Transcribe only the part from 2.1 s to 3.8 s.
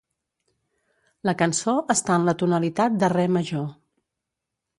en la tonalitat de re major.